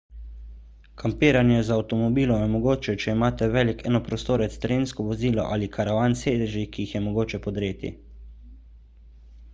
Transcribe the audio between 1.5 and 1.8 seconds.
z